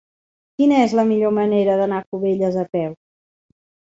Quina 0.61 0.79
és 0.85 0.95
la 0.99 1.03
millor 1.09 1.33
manera 1.39 1.75
d'anar 1.81 2.01
a 2.01 2.05
Cubelles 2.15 2.57
a 2.61 2.63
peu? 2.77 2.95